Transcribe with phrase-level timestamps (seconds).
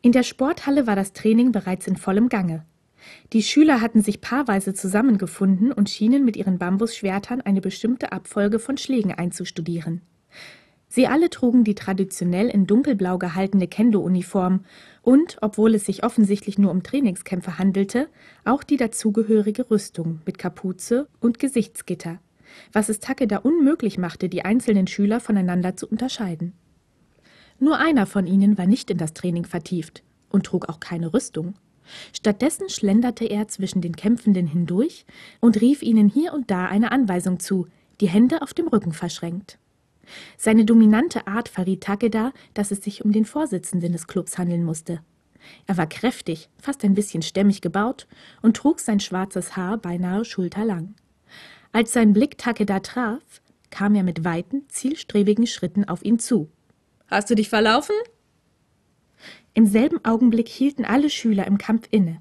[0.00, 2.64] In der Sporthalle war das Training bereits in vollem Gange.
[3.32, 8.76] Die Schüler hatten sich paarweise zusammengefunden und schienen mit ihren Bambusschwertern eine bestimmte Abfolge von
[8.76, 10.02] Schlägen einzustudieren.
[10.88, 14.64] Sie alle trugen die traditionell in dunkelblau gehaltene Kendo-Uniform
[15.02, 18.08] und, obwohl es sich offensichtlich nur um Trainingskämpfe handelte,
[18.44, 22.20] auch die dazugehörige Rüstung mit Kapuze und Gesichtsgitter,
[22.72, 26.54] was es Takeda unmöglich machte, die einzelnen Schüler voneinander zu unterscheiden.
[27.58, 31.54] Nur einer von ihnen war nicht in das Training vertieft und trug auch keine Rüstung.
[32.12, 35.06] Stattdessen schlenderte er zwischen den Kämpfenden hindurch
[35.40, 37.66] und rief ihnen hier und da eine Anweisung zu,
[38.00, 39.58] die Hände auf dem Rücken verschränkt.
[40.36, 45.00] Seine dominante Art verriet Takeda, dass es sich um den Vorsitzenden des Clubs handeln musste.
[45.66, 48.06] Er war kräftig, fast ein bisschen stämmig gebaut
[48.42, 50.94] und trug sein schwarzes Haar beinahe schulterlang.
[51.72, 56.50] Als sein Blick Takeda traf, kam er mit weiten, zielstrebigen Schritten auf ihn zu.
[57.08, 57.94] Hast du dich verlaufen?
[59.54, 62.20] Im selben Augenblick hielten alle Schüler im Kampf inne.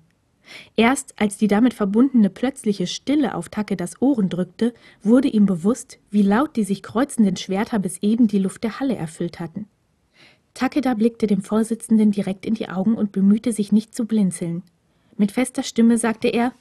[0.77, 6.21] Erst als die damit verbundene plötzliche Stille auf Takedas Ohren drückte, wurde ihm bewusst, wie
[6.21, 9.67] laut die sich kreuzenden Schwerter bis eben die Luft der Halle erfüllt hatten.
[10.53, 14.63] Takeda blickte dem Vorsitzenden direkt in die Augen und bemühte sich nicht zu blinzeln.
[15.17, 16.53] Mit fester Stimme sagte er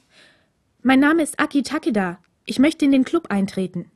[0.83, 2.19] Mein Name ist Aki Takeda.
[2.45, 3.89] Ich möchte in den Club eintreten.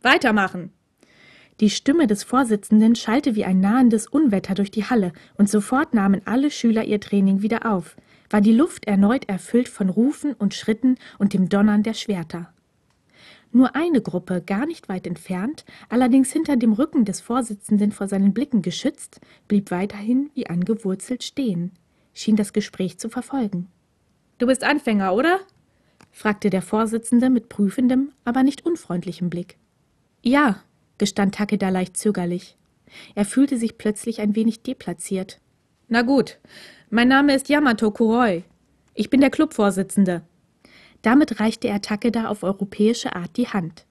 [0.00, 0.72] Weitermachen.
[1.60, 6.22] Die Stimme des Vorsitzenden schallte wie ein nahendes Unwetter durch die Halle, und sofort nahmen
[6.24, 7.96] alle Schüler ihr Training wieder auf,
[8.30, 12.52] war die Luft erneut erfüllt von Rufen und Schritten und dem Donnern der Schwerter.
[13.50, 18.34] Nur eine Gruppe, gar nicht weit entfernt, allerdings hinter dem Rücken des Vorsitzenden vor seinen
[18.34, 21.72] Blicken geschützt, blieb weiterhin wie angewurzelt stehen,
[22.12, 23.66] schien das Gespräch zu verfolgen.
[24.36, 25.40] Du bist Anfänger, oder?
[26.12, 29.56] fragte der Vorsitzende mit prüfendem, aber nicht unfreundlichem Blick.
[30.22, 30.62] Ja,
[30.98, 32.56] gestand Takeda leicht zögerlich.
[33.14, 35.40] Er fühlte sich plötzlich ein wenig deplatziert.
[35.88, 36.38] Na gut,
[36.90, 38.44] mein Name ist Yamato Kuroi.
[38.94, 40.22] Ich bin der Clubvorsitzende.
[41.02, 43.86] Damit reichte er Takeda auf europäische Art die Hand.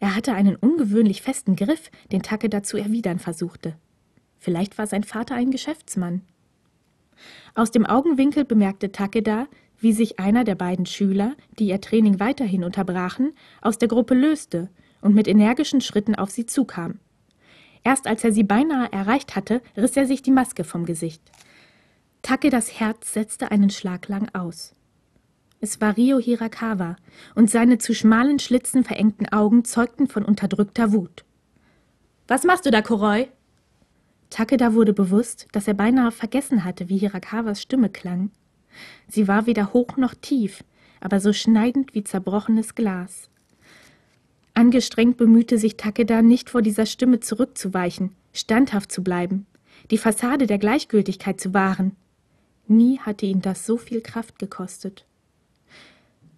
[0.00, 3.76] Er hatte einen ungewöhnlich festen Griff, den Takeda zu erwidern versuchte.
[4.38, 6.22] Vielleicht war sein Vater ein Geschäftsmann.
[7.54, 9.46] Aus dem Augenwinkel bemerkte Takeda,
[9.78, 14.70] wie sich einer der beiden Schüler, die ihr Training weiterhin unterbrachen, aus der Gruppe löste
[15.00, 16.98] und mit energischen Schritten auf sie zukam.
[17.82, 21.22] Erst als er sie beinahe erreicht hatte, riss er sich die Maske vom Gesicht.
[22.22, 24.74] Takedas Herz setzte einen Schlag lang aus.
[25.60, 26.96] Es war Rio Hirakawa,
[27.34, 31.24] und seine zu schmalen Schlitzen verengten Augen zeugten von unterdrückter Wut.
[32.28, 33.28] Was machst du da, Koroi?
[34.30, 38.30] Takeda wurde bewusst, dass er beinahe vergessen hatte, wie Hirakawas Stimme klang.
[39.08, 40.62] Sie war weder hoch noch tief,
[41.00, 43.29] aber so schneidend wie zerbrochenes Glas.
[44.60, 49.46] Angestrengt bemühte sich Takeda, nicht vor dieser Stimme zurückzuweichen, standhaft zu bleiben,
[49.90, 51.96] die Fassade der Gleichgültigkeit zu wahren.
[52.68, 55.06] Nie hatte ihn das so viel Kraft gekostet.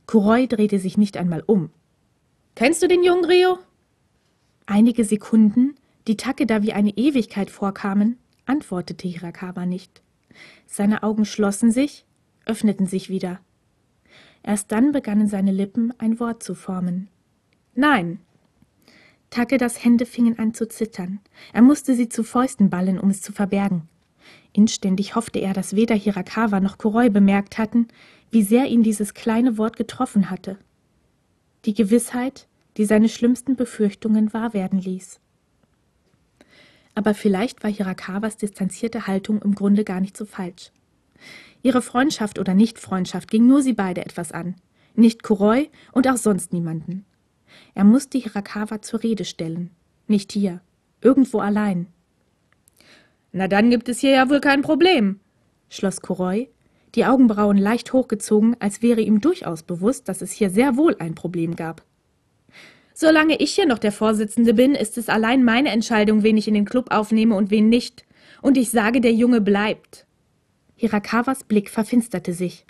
[0.07, 1.71] Kuroi drehte sich nicht einmal um.
[2.55, 3.59] Kennst du den jungen Rio?
[4.67, 5.75] Einige Sekunden,
[6.07, 10.01] die Takeda wie eine Ewigkeit vorkamen, antwortete Hirakawa nicht.
[10.69, 12.05] Seine Augen schlossen sich,
[12.47, 13.41] öffneten sich wieder.
[14.45, 17.09] Erst dann begannen seine Lippen ein Wort zu formen.
[17.75, 18.19] Nein.
[19.31, 21.21] Takedas Hände fingen an zu zittern.
[21.53, 23.89] Er musste sie zu Fäusten ballen, um es zu verbergen.
[24.53, 27.89] Inständig hoffte er, dass weder Hirakawa noch Kuroi bemerkt hatten,
[28.31, 30.59] wie sehr ihn dieses kleine Wort getroffen hatte.
[31.65, 32.47] Die Gewissheit,
[32.77, 35.21] die seine schlimmsten Befürchtungen wahr werden ließ.
[36.95, 40.73] Aber vielleicht war Hirakawas distanzierte Haltung im Grunde gar nicht so falsch.
[41.63, 44.57] Ihre Freundschaft oder Nichtfreundschaft ging nur sie beide etwas an,
[44.95, 47.07] nicht Kuroi und auch sonst niemanden.
[47.75, 49.71] Er musste Hirakawa zur Rede stellen.
[50.07, 50.61] Nicht hier,
[51.01, 51.87] irgendwo allein.
[53.33, 55.21] Na dann gibt es hier ja wohl kein Problem,
[55.69, 56.49] schloss Kuroi,
[56.95, 61.15] die Augenbrauen leicht hochgezogen, als wäre ihm durchaus bewusst, dass es hier sehr wohl ein
[61.15, 61.83] Problem gab.
[62.95, 66.55] Solange ich hier noch der Vorsitzende bin, ist es allein meine Entscheidung, wen ich in
[66.55, 68.05] den Club aufnehme und wen nicht.
[68.43, 70.07] Und ich sage, der Junge bleibt.
[70.77, 72.67] Hirakawas Blick verfinsterte sich.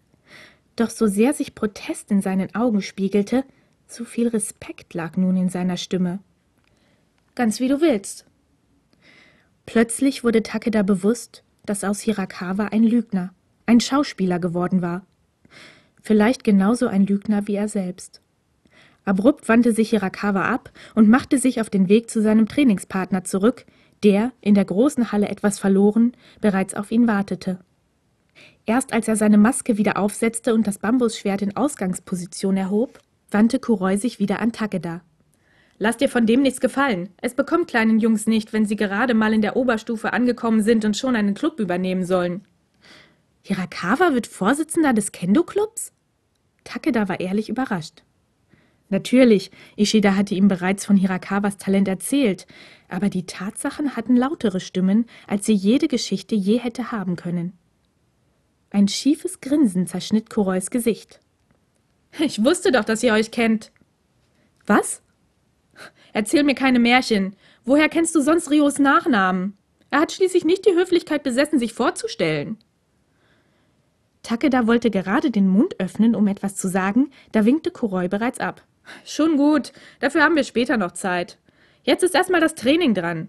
[0.77, 3.45] Doch so sehr sich Protest in seinen Augen spiegelte,
[3.95, 6.21] so viel Respekt lag nun in seiner Stimme.
[7.35, 8.27] Ganz wie du willst.
[9.67, 13.33] Plötzlich wurde Takeda bewusst, dass aus Hirakawa ein Lügner,
[13.67, 15.07] ein Schauspieler geworden war.
[16.03, 18.21] Vielleicht genauso ein Lügner wie er selbst.
[19.05, 23.67] Abrupt wandte sich Hirakawa ab und machte sich auf den Weg zu seinem Trainingspartner zurück,
[24.03, 27.59] der, in der großen Halle etwas verloren, bereits auf ihn wartete.
[28.67, 33.01] Erst als er seine Maske wieder aufsetzte und das Bambusschwert in Ausgangsposition erhob,
[33.33, 35.03] wandte Kuroi sich wieder an Takeda.
[35.79, 37.09] Lass dir von dem nichts gefallen.
[37.21, 40.97] Es bekommt kleinen Jungs nicht, wenn sie gerade mal in der Oberstufe angekommen sind und
[40.97, 42.45] schon einen Club übernehmen sollen.
[43.43, 45.93] Hirakawa wird Vorsitzender des Kendo-Clubs?
[46.63, 48.05] Takeda war ehrlich überrascht.
[48.89, 52.47] Natürlich, Ishida hatte ihm bereits von Hirakawas Talent erzählt,
[52.89, 57.55] aber die Tatsachen hatten lautere Stimmen, als sie jede Geschichte je hätte haben können.
[58.71, 61.21] Ein schiefes Grinsen zerschnitt Kurois Gesicht.
[62.27, 63.73] Ich wusste doch, dass ihr euch kennt.
[64.67, 65.03] Was?
[66.13, 67.35] Erzähl mir keine Märchen.
[67.65, 69.57] Woher kennst du sonst Rios Nachnamen?
[69.91, 72.59] Er hat schließlich nicht die Höflichkeit besessen, sich vorzustellen.
[74.23, 78.63] Takeda wollte gerade den Mund öffnen, um etwas zu sagen, da winkte Kuroi bereits ab.
[79.05, 81.39] Schon gut, dafür haben wir später noch Zeit.
[81.83, 83.29] Jetzt ist erstmal das Training dran.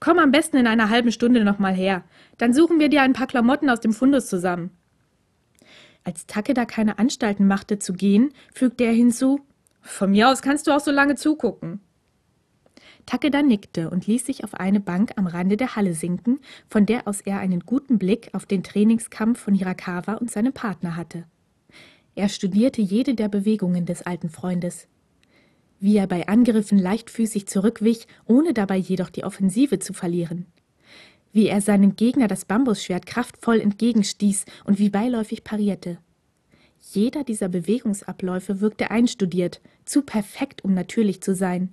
[0.00, 2.04] Komm am besten in einer halben Stunde nochmal her.
[2.38, 4.70] Dann suchen wir dir ein paar Klamotten aus dem Fundus zusammen.
[6.04, 9.40] Als Takeda keine Anstalten machte zu gehen, fügte er hinzu:
[9.80, 11.80] Von mir aus kannst du auch so lange zugucken.
[13.06, 17.06] Takeda nickte und ließ sich auf eine Bank am Rande der Halle sinken, von der
[17.06, 21.24] aus er einen guten Blick auf den Trainingskampf von Hirakawa und seinem Partner hatte.
[22.14, 24.86] Er studierte jede der Bewegungen des alten Freundes.
[25.80, 30.46] Wie er bei Angriffen leichtfüßig zurückwich, ohne dabei jedoch die Offensive zu verlieren.
[31.34, 35.98] Wie er seinem Gegner das Bambusschwert kraftvoll entgegenstieß und wie beiläufig parierte.
[36.92, 41.70] Jeder dieser Bewegungsabläufe wirkte einstudiert, zu perfekt, um natürlich zu sein,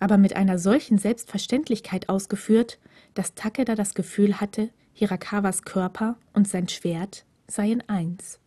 [0.00, 2.78] aber mit einer solchen Selbstverständlichkeit ausgeführt,
[3.12, 8.40] dass Takeda das Gefühl hatte, Hirakawas Körper und sein Schwert seien eins.